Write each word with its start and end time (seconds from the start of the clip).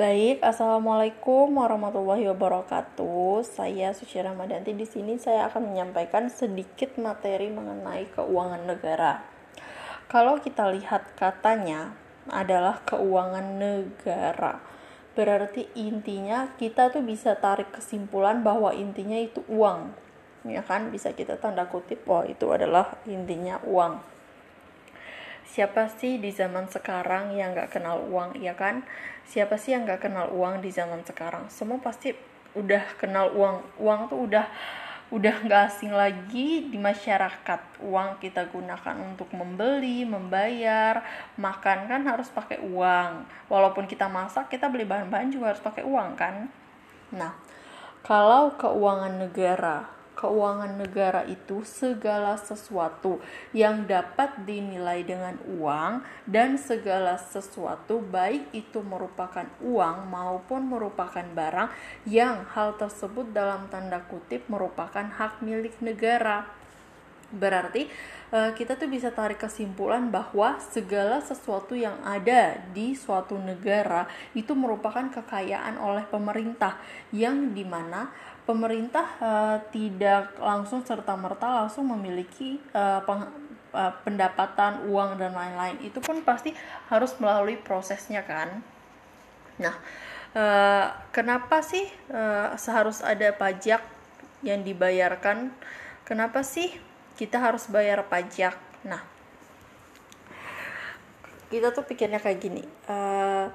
Baik, 0.00 0.40
assalamualaikum 0.40 1.60
warahmatullahi 1.60 2.24
wabarakatuh. 2.32 3.44
Saya 3.44 3.92
Suci 3.92 4.16
Ramadanti. 4.16 4.72
Di 4.72 4.88
sini 4.88 5.20
saya 5.20 5.52
akan 5.52 5.76
menyampaikan 5.76 6.32
sedikit 6.32 6.96
materi 6.96 7.52
mengenai 7.52 8.08
keuangan 8.16 8.64
negara. 8.64 9.20
Kalau 10.08 10.40
kita 10.40 10.72
lihat 10.72 11.04
katanya 11.20 11.92
adalah 12.32 12.80
keuangan 12.88 13.60
negara, 13.60 14.64
berarti 15.12 15.68
intinya 15.76 16.48
kita 16.56 16.88
tuh 16.88 17.04
bisa 17.04 17.36
tarik 17.36 17.68
kesimpulan 17.68 18.40
bahwa 18.40 18.72
intinya 18.72 19.20
itu 19.20 19.44
uang, 19.52 19.92
ya 20.48 20.64
kan? 20.64 20.88
Bisa 20.88 21.12
kita 21.12 21.36
tanda 21.36 21.68
kutip, 21.68 22.08
oh 22.08 22.24
itu 22.24 22.48
adalah 22.48 22.96
intinya 23.04 23.60
uang 23.68 24.00
siapa 25.50 25.90
sih 25.90 26.22
di 26.22 26.30
zaman 26.30 26.70
sekarang 26.70 27.34
yang 27.34 27.58
gak 27.58 27.74
kenal 27.74 27.98
uang 28.06 28.38
ya 28.38 28.54
kan? 28.54 28.86
Siapa 29.26 29.58
sih 29.58 29.74
yang 29.74 29.82
gak 29.82 30.06
kenal 30.06 30.30
uang 30.30 30.62
di 30.62 30.70
zaman 30.70 31.02
sekarang? 31.02 31.50
Semua 31.50 31.82
pasti 31.82 32.14
udah 32.54 32.86
kenal 33.02 33.34
uang. 33.34 33.82
Uang 33.82 34.06
tuh 34.06 34.30
udah 34.30 34.46
udah 35.10 35.42
gak 35.50 35.74
asing 35.74 35.90
lagi 35.90 36.70
di 36.70 36.78
masyarakat. 36.78 37.82
Uang 37.82 38.22
kita 38.22 38.46
gunakan 38.46 38.96
untuk 39.02 39.26
membeli 39.34 40.06
membayar 40.06 41.02
makan 41.34 41.90
kan 41.90 42.02
harus 42.06 42.30
pakai 42.30 42.62
uang. 42.62 43.26
Walaupun 43.50 43.90
kita 43.90 44.06
masak 44.06 44.54
kita 44.54 44.70
beli 44.70 44.86
bahan-bahan 44.86 45.34
juga 45.34 45.50
harus 45.50 45.62
pakai 45.62 45.82
uang 45.82 46.14
kan? 46.14 46.46
Nah 47.10 47.34
kalau 48.06 48.54
keuangan 48.54 49.18
negara 49.18 49.99
keuangan 50.20 50.76
negara 50.76 51.24
itu 51.24 51.64
segala 51.64 52.36
sesuatu 52.36 53.24
yang 53.56 53.88
dapat 53.88 54.44
dinilai 54.44 55.00
dengan 55.00 55.40
uang 55.56 56.04
dan 56.28 56.60
segala 56.60 57.16
sesuatu 57.16 58.04
baik 58.04 58.52
itu 58.52 58.84
merupakan 58.84 59.48
uang 59.64 60.12
maupun 60.12 60.68
merupakan 60.68 61.24
barang 61.24 61.72
yang 62.04 62.44
hal 62.52 62.76
tersebut 62.76 63.32
dalam 63.32 63.72
tanda 63.72 64.04
kutip 64.12 64.44
merupakan 64.52 65.08
hak 65.08 65.40
milik 65.40 65.80
negara. 65.80 66.60
Berarti 67.30 67.86
eh, 68.34 68.50
kita 68.58 68.74
tuh 68.74 68.90
bisa 68.90 69.14
tarik 69.14 69.38
kesimpulan 69.38 70.10
bahwa 70.10 70.58
segala 70.58 71.22
sesuatu 71.22 71.78
yang 71.78 71.94
ada 72.02 72.58
di 72.74 72.98
suatu 72.98 73.38
negara 73.38 74.10
itu 74.34 74.50
merupakan 74.58 75.06
kekayaan 75.14 75.78
oleh 75.78 76.02
pemerintah 76.10 76.74
yang 77.14 77.54
di 77.54 77.62
mana 77.62 78.10
pemerintah 78.50 79.06
uh, 79.22 79.56
tidak 79.70 80.34
langsung 80.42 80.82
serta 80.82 81.14
merta 81.14 81.62
langsung 81.62 81.86
memiliki 81.86 82.58
uh, 82.74 82.98
peng, 83.06 83.30
uh, 83.70 83.94
pendapatan 84.02 84.90
uang 84.90 85.22
dan 85.22 85.30
lain-lain. 85.30 85.78
Itu 85.86 86.02
pun 86.02 86.26
pasti 86.26 86.50
harus 86.90 87.14
melalui 87.22 87.54
prosesnya 87.54 88.26
kan. 88.26 88.58
Nah 89.62 89.78
uh, 90.34 90.90
kenapa 91.14 91.62
sih 91.62 91.86
uh, 92.10 92.58
seharus 92.58 93.06
ada 93.06 93.30
pajak 93.30 93.86
yang 94.42 94.66
dibayarkan? 94.66 95.54
Kenapa 96.02 96.42
sih 96.42 96.74
kita 97.14 97.38
harus 97.38 97.70
bayar 97.70 98.02
pajak? 98.10 98.58
Nah 98.82 99.06
kita 101.54 101.70
tuh 101.70 101.86
pikirnya 101.86 102.18
kayak 102.18 102.38
gini 102.42 102.62
uh, 102.86 103.50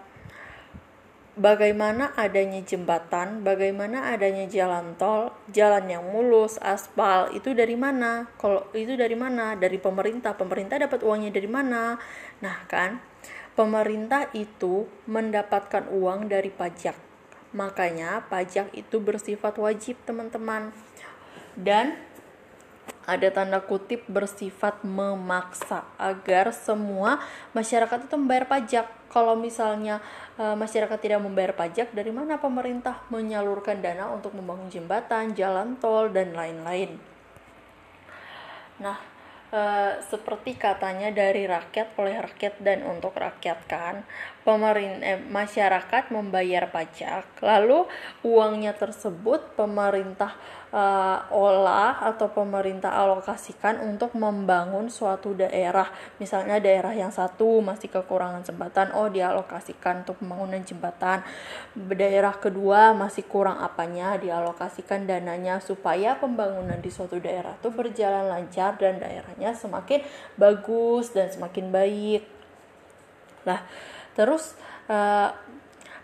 bagaimana 1.35 2.15
adanya 2.15 2.63
jembatan, 2.63 3.43
bagaimana 3.43 4.11
adanya 4.15 4.47
jalan 4.47 4.95
tol, 4.95 5.35
jalan 5.51 5.85
yang 5.91 6.03
mulus, 6.07 6.55
aspal, 6.63 7.31
itu 7.35 7.51
dari 7.51 7.75
mana? 7.75 8.31
Kalau 8.39 8.67
itu 8.71 8.95
dari 8.95 9.13
mana? 9.13 9.53
Dari 9.59 9.75
pemerintah. 9.79 10.35
Pemerintah 10.35 10.79
dapat 10.79 11.03
uangnya 11.03 11.31
dari 11.35 11.47
mana? 11.51 11.99
Nah, 12.39 12.57
kan? 12.71 13.03
Pemerintah 13.55 14.31
itu 14.35 14.87
mendapatkan 15.07 15.87
uang 15.87 16.27
dari 16.27 16.51
pajak. 16.51 16.95
Makanya 17.55 18.27
pajak 18.27 18.71
itu 18.75 18.99
bersifat 18.99 19.55
wajib, 19.55 19.95
teman-teman. 20.03 20.75
Dan 21.55 21.95
ada 23.05 23.29
tanda 23.29 23.61
kutip 23.61 24.01
bersifat 24.09 24.81
memaksa 24.81 25.85
agar 26.01 26.49
semua 26.49 27.21
masyarakat 27.53 28.09
itu 28.09 28.15
membayar 28.17 28.45
pajak. 28.49 28.85
Kalau 29.13 29.37
misalnya 29.37 30.03
e, 30.35 30.43
masyarakat 30.57 30.99
tidak 30.99 31.21
membayar 31.23 31.55
pajak, 31.55 31.93
dari 31.95 32.11
mana 32.11 32.41
pemerintah 32.41 33.05
menyalurkan 33.13 33.79
dana 33.79 34.11
untuk 34.11 34.35
membangun 34.35 34.67
jembatan, 34.67 35.31
jalan 35.37 35.79
tol 35.79 36.11
dan 36.11 36.35
lain-lain? 36.35 36.99
Nah, 38.81 38.97
e, 39.53 39.61
seperti 40.03 40.59
katanya 40.59 41.15
dari 41.15 41.47
rakyat 41.47 41.95
oleh 41.95 42.19
rakyat 42.19 42.59
dan 42.59 42.83
untuk 42.83 43.15
rakyat 43.15 43.59
kan, 43.71 44.03
pemerintah 44.45 45.15
eh, 45.15 45.19
masyarakat 45.19 46.13
membayar 46.13 46.69
pajak, 46.69 47.41
lalu 47.41 47.89
uangnya 48.21 48.77
tersebut 48.77 49.57
pemerintah 49.57 50.37
uh, 50.75 51.19
olah 51.31 52.03
atau 52.03 52.27
pemerintah 52.27 52.91
alokasikan 52.91 53.79
untuk 53.79 54.11
membangun 54.19 54.91
suatu 54.91 55.31
daerah. 55.31 55.87
Misalnya 56.19 56.59
daerah 56.59 56.91
yang 56.91 57.15
satu 57.15 57.63
masih 57.63 57.87
kekurangan 57.87 58.43
jembatan, 58.43 58.91
oh 58.91 59.07
dialokasikan 59.07 60.03
untuk 60.03 60.19
pembangunan 60.19 60.59
jembatan. 60.67 61.23
Daerah 61.73 62.35
kedua 62.35 62.91
masih 62.91 63.23
kurang 63.23 63.63
apanya, 63.63 64.19
dialokasikan 64.19 65.07
dananya 65.07 65.63
supaya 65.63 66.19
pembangunan 66.19 66.77
di 66.83 66.91
suatu 66.91 67.17
daerah 67.23 67.55
itu 67.55 67.71
berjalan 67.71 68.27
lancar 68.27 68.75
dan 68.75 68.99
daerahnya 68.99 69.55
semakin 69.55 70.03
bagus 70.35 71.15
dan 71.15 71.31
semakin 71.31 71.71
baik. 71.71 72.27
Nah, 73.47 73.63
terus 74.17 74.59
uh, 74.91 75.31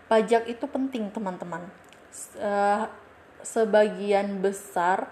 pajak 0.08 0.48
itu 0.48 0.64
penting 0.64 1.12
teman-teman. 1.12 1.68
Uh, 2.38 2.86
sebagian 3.42 4.42
besar 4.42 5.10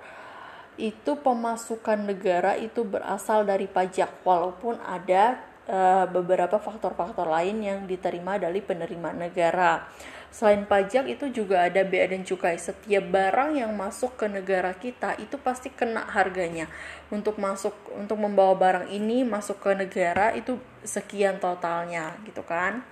itu 0.81 1.13
pemasukan 1.21 2.09
negara 2.09 2.57
itu 2.57 2.83
berasal 2.83 3.45
dari 3.45 3.69
pajak 3.69 4.25
walaupun 4.25 4.81
ada 4.81 5.37
uh, 5.69 6.09
beberapa 6.09 6.57
faktor-faktor 6.57 7.29
lain 7.29 7.61
yang 7.61 7.79
diterima 7.85 8.41
dari 8.41 8.65
penerima 8.65 9.13
negara. 9.13 9.85
Selain 10.31 10.63
pajak 10.63 11.11
itu 11.11 11.27
juga 11.43 11.67
ada 11.67 11.83
bea 11.83 12.07
dan 12.07 12.23
cukai. 12.23 12.55
Setiap 12.55 13.03
barang 13.11 13.59
yang 13.59 13.75
masuk 13.75 14.15
ke 14.15 14.31
negara 14.31 14.71
kita 14.79 15.19
itu 15.19 15.35
pasti 15.43 15.75
kena 15.75 16.07
harganya. 16.07 16.71
Untuk 17.11 17.35
masuk 17.43 17.75
untuk 17.99 18.15
membawa 18.15 18.55
barang 18.55 18.87
ini 18.95 19.27
masuk 19.27 19.59
ke 19.59 19.75
negara 19.75 20.31
itu 20.39 20.55
sekian 20.87 21.43
totalnya 21.43 22.15
gitu 22.23 22.47
kan. 22.47 22.87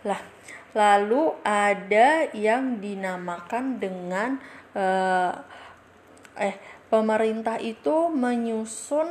Lah, 0.00 0.16
Lalu 0.72 1.36
ada 1.44 2.30
yang 2.34 2.80
dinamakan 2.82 3.78
dengan 3.78 4.40
uh, 4.74 5.32
eh 6.36 6.56
pemerintah 6.92 7.56
itu 7.58 8.12
menyusun 8.12 9.08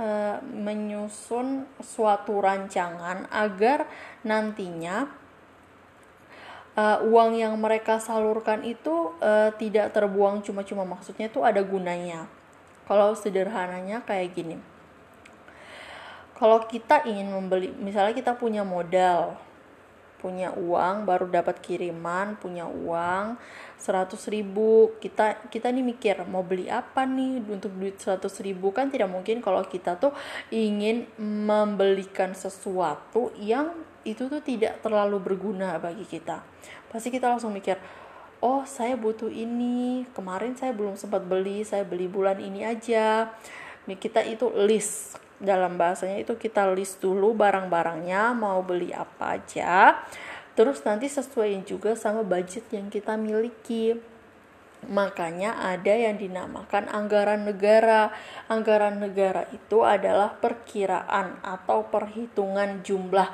uh, 0.00 0.38
menyusun 0.40 1.68
suatu 1.78 2.40
rancangan 2.40 3.28
agar 3.28 3.86
nantinya 4.24 5.06
uh, 6.76 6.98
uang 7.04 7.36
yang 7.36 7.54
mereka 7.60 8.00
salurkan 8.00 8.64
itu 8.64 9.12
uh, 9.20 9.52
tidak 9.56 9.92
terbuang 9.92 10.40
cuma-cuma 10.44 10.84
maksudnya 10.88 11.28
itu 11.28 11.40
ada 11.44 11.60
gunanya. 11.60 12.28
Kalau 12.88 13.14
sederhananya 13.14 14.02
kayak 14.02 14.34
gini. 14.34 14.56
Kalau 16.34 16.58
kita 16.66 17.06
ingin 17.06 17.30
membeli, 17.30 17.70
misalnya 17.78 18.10
kita 18.18 18.34
punya 18.34 18.66
modal, 18.66 19.38
punya 20.22 20.54
uang 20.54 21.02
baru 21.02 21.26
dapat 21.26 21.58
kiriman 21.58 22.38
punya 22.38 22.62
uang 22.70 23.34
100 23.82 24.14
ribu. 24.30 24.94
Kita 25.02 25.50
kita 25.50 25.74
nih 25.74 25.82
mikir 25.82 26.22
mau 26.30 26.46
beli 26.46 26.70
apa 26.70 27.02
nih 27.02 27.42
untuk 27.50 27.74
duit 27.74 27.98
100 27.98 28.22
ribu? 28.46 28.70
Kan 28.70 28.94
tidak 28.94 29.10
mungkin 29.10 29.42
kalau 29.42 29.66
kita 29.66 29.98
tuh 29.98 30.14
ingin 30.54 31.10
membelikan 31.18 32.30
sesuatu 32.38 33.34
yang 33.34 33.74
itu 34.06 34.30
tuh 34.30 34.38
tidak 34.38 34.78
terlalu 34.78 35.18
berguna 35.18 35.74
bagi 35.82 36.06
kita. 36.06 36.46
Pasti 36.86 37.10
kita 37.10 37.26
langsung 37.26 37.50
mikir 37.50 37.82
oh 38.38 38.62
saya 38.62 38.94
butuh 38.94 39.28
ini. 39.28 40.06
Kemarin 40.14 40.54
saya 40.54 40.70
belum 40.70 40.94
sempat 40.94 41.26
beli 41.26 41.66
saya 41.66 41.82
beli 41.82 42.06
bulan 42.06 42.38
ini 42.38 42.62
aja. 42.62 43.34
Kita 43.82 44.22
itu 44.22 44.46
list 44.62 45.18
dalam 45.42 45.74
bahasanya 45.74 46.22
itu 46.22 46.38
kita 46.38 46.70
list 46.70 47.02
dulu 47.02 47.34
barang-barangnya 47.34 48.30
mau 48.32 48.62
beli 48.62 48.94
apa 48.94 49.42
aja. 49.42 49.98
Terus 50.54 50.86
nanti 50.86 51.10
sesuaiin 51.10 51.66
juga 51.66 51.98
sama 51.98 52.22
budget 52.22 52.70
yang 52.70 52.86
kita 52.86 53.18
miliki. 53.18 53.98
Makanya 54.82 55.62
ada 55.62 55.94
yang 55.94 56.18
dinamakan 56.18 56.86
anggaran 56.90 57.42
negara. 57.42 58.14
Anggaran 58.46 59.02
negara 59.02 59.50
itu 59.50 59.82
adalah 59.82 60.38
perkiraan 60.38 61.42
atau 61.42 61.90
perhitungan 61.90 62.82
jumlah. 62.86 63.30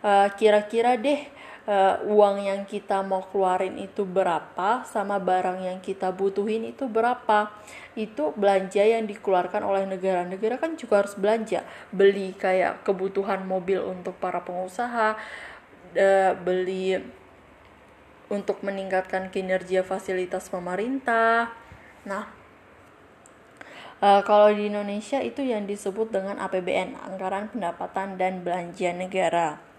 Eh, 0.00 0.28
kira-kira 0.40 0.96
uh, 0.96 1.00
deh 1.00 1.20
uh, 1.66 2.00
uang 2.06 2.44
yang 2.44 2.62
kita 2.64 3.02
mau 3.04 3.26
keluarin 3.28 3.76
itu 3.76 4.06
berapa 4.06 4.84
sama 4.88 5.20
barang 5.20 5.64
yang 5.64 5.78
kita 5.82 6.12
butuhin 6.14 6.70
itu 6.70 6.86
berapa 6.86 7.50
itu 7.98 8.32
belanja 8.38 8.80
yang 8.80 9.04
dikeluarkan 9.04 9.66
oleh 9.66 9.84
negara-negara 9.84 10.56
kan 10.62 10.78
juga 10.78 11.04
harus 11.04 11.18
belanja 11.18 11.66
beli 11.90 12.32
kayak 12.38 12.86
kebutuhan 12.86 13.44
mobil 13.44 13.82
untuk 13.82 14.16
para 14.22 14.40
pengusaha 14.40 15.18
uh, 15.96 16.32
beli 16.40 17.02
untuk 18.30 18.62
meningkatkan 18.62 19.28
kinerja 19.28 19.82
fasilitas 19.82 20.46
pemerintah. 20.46 21.50
Nah, 22.06 22.30
uh, 23.98 24.22
kalau 24.22 24.54
di 24.54 24.70
Indonesia 24.70 25.18
itu 25.18 25.42
yang 25.42 25.66
disebut 25.66 26.14
dengan 26.14 26.38
APBN, 26.38 26.94
anggaran 26.94 27.50
pendapatan 27.50 28.14
dan 28.16 28.46
belanja 28.46 28.94
negara. 28.94 29.69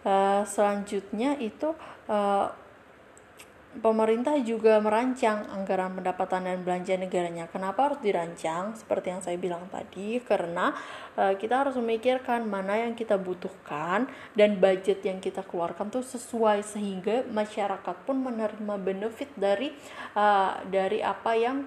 Uh, 0.00 0.40
selanjutnya 0.48 1.36
itu 1.36 1.76
uh, 2.08 2.48
pemerintah 3.78 4.34
juga 4.42 4.82
merancang 4.82 5.46
anggaran 5.46 5.94
pendapatan 5.94 6.42
dan 6.42 6.58
belanja 6.66 6.98
negaranya. 6.98 7.46
Kenapa 7.46 7.86
harus 7.86 8.00
dirancang? 8.02 8.74
Seperti 8.74 9.14
yang 9.14 9.22
saya 9.22 9.38
bilang 9.38 9.68
tadi, 9.70 10.18
karena 10.24 10.74
uh, 11.14 11.38
kita 11.38 11.62
harus 11.62 11.78
memikirkan 11.78 12.48
mana 12.50 12.82
yang 12.82 12.98
kita 12.98 13.14
butuhkan 13.14 14.10
dan 14.34 14.58
budget 14.58 15.06
yang 15.06 15.22
kita 15.22 15.46
keluarkan 15.46 15.92
tuh 15.92 16.02
sesuai 16.02 16.66
sehingga 16.66 17.22
masyarakat 17.30 17.96
pun 18.02 18.18
menerima 18.18 18.74
benefit 18.80 19.30
dari 19.38 19.70
uh, 20.18 20.58
dari 20.66 20.98
apa 20.98 21.36
yang 21.38 21.62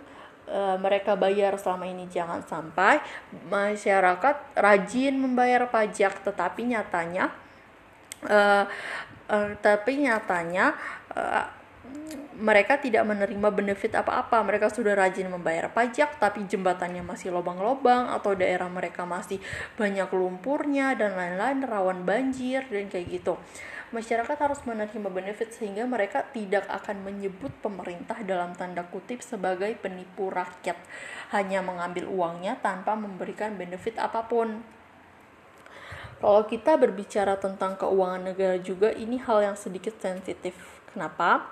uh, 0.51 0.75
mereka 0.75 1.15
bayar 1.15 1.55
selama 1.55 1.87
ini. 1.87 2.11
Jangan 2.11 2.43
sampai 2.43 2.99
masyarakat 3.47 4.59
rajin 4.59 5.15
membayar 5.15 5.69
pajak, 5.71 6.19
tetapi 6.19 6.67
nyatanya 6.67 7.31
uh, 8.27 8.63
uh, 9.31 9.49
tapi 9.59 10.03
nyatanya 10.03 10.75
uh, 11.15 11.45
mereka 12.33 12.81
tidak 12.81 13.05
menerima 13.05 13.49
benefit 13.53 13.93
apa-apa. 13.93 14.41
Mereka 14.41 14.73
sudah 14.73 14.97
rajin 14.97 15.29
membayar 15.29 15.69
pajak, 15.69 16.17
tapi 16.17 16.43
jembatannya 16.49 17.05
masih 17.05 17.29
lobang-lobang, 17.29 18.09
atau 18.09 18.33
daerah 18.33 18.67
mereka 18.67 19.05
masih 19.05 19.37
banyak 19.77 20.09
lumpurnya, 20.09 20.97
dan 20.97 21.13
lain-lain, 21.13 21.61
rawan 21.63 22.01
banjir, 22.03 22.65
dan 22.67 22.89
kayak 22.89 23.21
gitu. 23.21 23.37
Masyarakat 23.93 24.37
harus 24.41 24.65
menerima 24.65 25.09
benefit 25.13 25.53
sehingga 25.53 25.85
mereka 25.85 26.25
tidak 26.33 26.65
akan 26.65 27.05
menyebut 27.05 27.53
pemerintah 27.61 28.17
dalam 28.25 28.57
tanda 28.57 28.81
kutip 28.89 29.21
sebagai 29.21 29.69
penipu 29.77 30.33
rakyat, 30.33 30.75
hanya 31.29 31.61
mengambil 31.61 32.09
uangnya 32.09 32.57
tanpa 32.57 32.97
memberikan 32.97 33.53
benefit 33.53 34.01
apa 34.01 34.25
pun. 34.25 34.65
Kalau 36.23 36.47
kita 36.47 36.79
berbicara 36.79 37.35
tentang 37.35 37.75
keuangan 37.75 38.31
negara 38.31 38.55
juga, 38.55 38.95
ini 38.95 39.19
hal 39.19 39.43
yang 39.43 39.57
sedikit 39.59 39.99
sensitif. 39.99 40.55
Kenapa? 40.87 41.51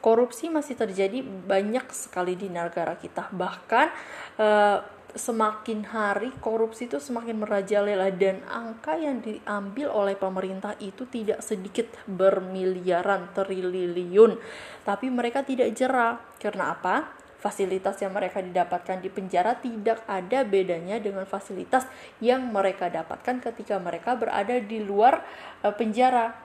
korupsi 0.00 0.48
masih 0.48 0.74
terjadi 0.80 1.20
banyak 1.22 1.84
sekali 1.92 2.34
di 2.34 2.48
negara 2.48 2.96
kita 2.96 3.28
bahkan 3.36 3.92
uh, 4.40 4.80
semakin 5.10 5.90
hari 5.90 6.30
korupsi 6.38 6.86
itu 6.86 7.02
semakin 7.02 7.42
merajalela 7.42 8.08
dan 8.14 8.40
angka 8.46 8.94
yang 8.96 9.18
diambil 9.20 9.90
oleh 9.90 10.14
pemerintah 10.14 10.78
itu 10.78 11.04
tidak 11.10 11.42
sedikit 11.42 11.90
bermiliaran 12.06 13.34
triliun 13.34 14.38
tapi 14.86 15.06
mereka 15.12 15.42
tidak 15.44 15.74
jerah 15.74 16.16
karena 16.38 16.78
apa 16.78 17.19
fasilitas 17.40 17.96
yang 18.04 18.12
mereka 18.12 18.44
didapatkan 18.44 19.00
di 19.00 19.08
penjara 19.08 19.56
tidak 19.56 20.04
ada 20.04 20.44
bedanya 20.44 21.00
dengan 21.00 21.24
fasilitas 21.24 21.88
yang 22.20 22.52
mereka 22.52 22.92
dapatkan 22.92 23.40
ketika 23.40 23.80
mereka 23.80 24.14
berada 24.14 24.60
di 24.60 24.84
luar 24.84 25.24
uh, 25.64 25.72
penjara 25.72 26.36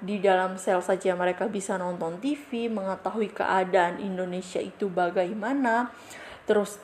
di 0.00 0.18
dalam 0.18 0.56
sel 0.56 0.80
saja 0.80 1.12
mereka 1.12 1.44
bisa 1.46 1.76
nonton 1.76 2.18
TV, 2.18 2.72
mengetahui 2.72 3.30
keadaan 3.36 4.00
Indonesia 4.00 4.58
itu 4.58 4.88
bagaimana. 4.88 5.92
Terus 6.48 6.80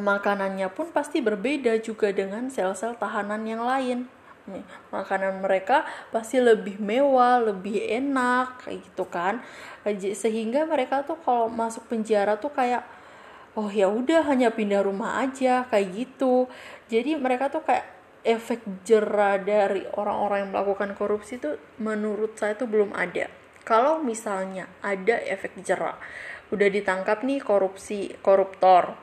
makanannya 0.00 0.72
pun 0.72 0.88
pasti 0.88 1.20
berbeda 1.20 1.76
juga 1.84 2.08
dengan 2.08 2.48
sel-sel 2.48 2.96
tahanan 2.96 3.44
yang 3.44 3.62
lain. 3.62 4.08
Nih, 4.48 4.64
makanan 4.88 5.44
mereka 5.44 5.84
pasti 6.08 6.40
lebih 6.40 6.80
mewah, 6.80 7.38
lebih 7.52 7.84
enak 7.84 8.64
kayak 8.64 8.80
gitu 8.88 9.04
kan. 9.06 9.44
Sehingga 10.16 10.64
mereka 10.64 11.04
tuh 11.04 11.20
kalau 11.20 11.52
masuk 11.52 11.84
penjara 11.86 12.40
tuh 12.40 12.50
kayak 12.52 12.82
oh 13.58 13.68
ya 13.68 13.90
udah 13.90 14.22
hanya 14.28 14.54
pindah 14.54 14.80
rumah 14.80 15.20
aja 15.20 15.68
kayak 15.68 15.88
gitu. 15.92 16.48
Jadi 16.88 17.18
mereka 17.20 17.52
tuh 17.52 17.60
kayak 17.66 17.98
efek 18.26 18.60
jerah 18.84 19.38
dari 19.40 19.86
orang-orang 19.94 20.46
yang 20.46 20.50
melakukan 20.52 20.92
korupsi 20.98 21.38
itu 21.38 21.56
menurut 21.78 22.36
saya 22.36 22.58
itu 22.58 22.66
belum 22.66 22.92
ada. 22.92 23.30
Kalau 23.64 24.00
misalnya 24.00 24.64
ada 24.80 25.20
efek 25.28 25.60
jerah, 25.60 25.96
udah 26.48 26.68
ditangkap 26.72 27.20
nih 27.20 27.40
korupsi 27.40 28.16
koruptor, 28.24 28.96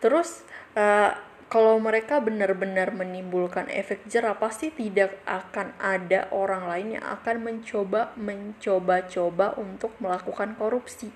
terus 0.00 0.48
uh, 0.72 1.12
kalau 1.46 1.78
mereka 1.78 2.18
benar-benar 2.18 2.90
menimbulkan 2.90 3.70
efek 3.70 4.02
jerah 4.10 4.34
pasti 4.34 4.74
tidak 4.74 5.14
akan 5.22 5.78
ada 5.78 6.26
orang 6.34 6.66
lain 6.66 6.88
yang 6.98 7.06
akan 7.06 7.36
mencoba 7.38 8.10
mencoba-coba 8.18 9.54
untuk 9.54 9.94
melakukan 10.02 10.58
korupsi. 10.58 11.14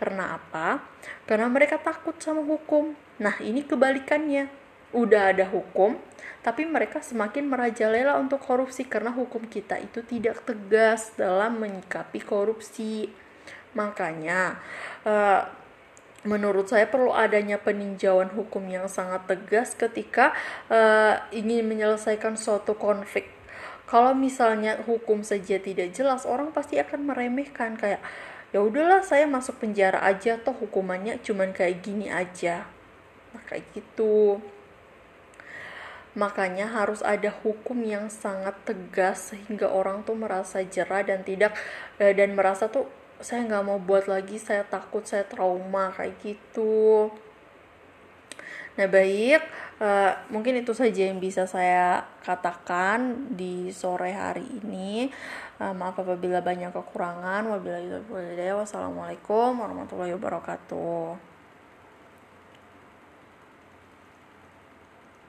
Karena 0.00 0.40
apa? 0.40 0.80
Karena 1.28 1.52
mereka 1.52 1.76
takut 1.76 2.16
sama 2.16 2.40
hukum. 2.42 2.96
Nah, 3.20 3.36
ini 3.44 3.62
kebalikannya 3.62 4.48
udah 4.96 5.36
ada 5.36 5.48
hukum, 5.48 6.00
tapi 6.40 6.64
mereka 6.64 7.00
semakin 7.04 7.48
merajalela 7.48 8.16
untuk 8.20 8.40
korupsi 8.40 8.84
karena 8.88 9.12
hukum 9.12 9.48
kita 9.48 9.80
itu 9.80 10.04
tidak 10.04 10.44
tegas 10.48 11.12
dalam 11.16 11.60
menyikapi 11.60 12.24
korupsi. 12.24 13.08
Makanya, 13.72 14.60
uh, 15.04 15.61
menurut 16.22 16.70
saya 16.70 16.86
perlu 16.86 17.10
adanya 17.10 17.58
peninjauan 17.58 18.30
hukum 18.34 18.62
yang 18.70 18.86
sangat 18.86 19.26
tegas 19.26 19.74
ketika 19.74 20.30
uh, 20.70 21.18
ingin 21.34 21.66
menyelesaikan 21.66 22.38
suatu 22.38 22.78
konflik. 22.78 23.26
Kalau 23.90 24.16
misalnya 24.16 24.80
hukum 24.86 25.20
saja 25.20 25.60
tidak 25.60 25.92
jelas, 25.92 26.24
orang 26.24 26.54
pasti 26.54 26.80
akan 26.80 27.12
meremehkan 27.12 27.76
kayak 27.76 28.00
ya 28.54 28.60
udahlah 28.62 29.04
saya 29.04 29.24
masuk 29.28 29.60
penjara 29.60 30.00
aja 30.04 30.36
toh 30.40 30.56
hukumannya 30.56 31.20
cuman 31.20 31.52
kayak 31.52 31.82
gini 31.84 32.08
aja. 32.08 32.64
Nah, 33.34 33.42
kayak 33.44 33.68
gitu. 33.76 34.40
Makanya 36.12 36.68
harus 36.68 37.00
ada 37.00 37.32
hukum 37.32 37.80
yang 37.84 38.12
sangat 38.12 38.52
tegas 38.68 39.32
sehingga 39.32 39.72
orang 39.72 40.04
tuh 40.04 40.12
merasa 40.12 40.60
jerah 40.60 41.00
dan 41.00 41.24
tidak 41.24 41.56
eh, 41.96 42.12
dan 42.12 42.36
merasa 42.36 42.68
tuh 42.68 42.84
saya 43.22 43.46
nggak 43.46 43.64
mau 43.64 43.78
buat 43.78 44.10
lagi, 44.10 44.36
saya 44.36 44.66
takut, 44.66 45.06
saya 45.06 45.24
trauma 45.24 45.94
kayak 45.94 46.18
gitu. 46.20 47.08
Nah 48.72 48.88
baik, 48.88 49.42
uh, 49.80 50.12
mungkin 50.32 50.60
itu 50.60 50.72
saja 50.72 51.08
yang 51.08 51.20
bisa 51.20 51.44
saya 51.44 52.08
katakan 52.24 53.32
di 53.32 53.68
sore 53.72 54.12
hari 54.12 54.44
ini. 54.62 55.12
Uh, 55.60 55.72
maaf 55.76 55.96
apabila 56.00 56.42
banyak 56.42 56.72
kekurangan. 56.72 57.46
Wabillahi 57.46 58.52
Wassalamualaikum 58.56 59.60
warahmatullahi 59.60 60.16
wabarakatuh. 60.16 61.31